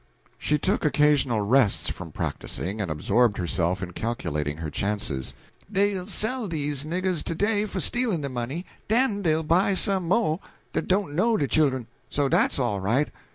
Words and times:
She 0.39 0.57
took 0.57 0.83
occasional 0.83 1.41
rests 1.41 1.91
from 1.91 2.11
practising, 2.11 2.81
and 2.81 2.89
absorbed 2.89 3.37
herself 3.37 3.83
in 3.83 3.93
calculating 3.93 4.57
her 4.57 4.71
chances. 4.71 5.35
"Dey'll 5.71 6.07
sell 6.07 6.47
dese 6.47 6.85
niggers 6.85 7.21
to 7.25 7.35
day 7.35 7.67
fo' 7.67 7.77
stealin' 7.77 8.21
de 8.21 8.29
money, 8.29 8.65
den 8.87 9.21
dey'll 9.21 9.43
buy 9.43 9.75
some 9.75 10.07
mo' 10.07 10.41
dat 10.73 10.87
don't 10.87 11.13
know 11.13 11.37
de 11.37 11.47
chillen 11.47 11.85
so 12.09 12.27
dat's 12.27 12.57
all 12.57 12.79
right. 12.79 13.09